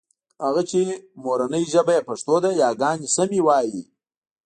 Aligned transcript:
هغوی 0.43 0.63
چې 0.71 0.81
مورنۍ 1.23 1.63
ژبه 1.73 1.93
يې 1.97 2.07
پښتو 2.09 2.35
ده 2.43 2.49
یاګانې 2.61 3.07
سمې 3.15 3.39
وايي 3.47 3.81